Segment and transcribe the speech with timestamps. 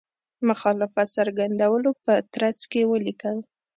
[0.47, 3.37] مخالفت څرګندولو په ترڅ کې ولیکل.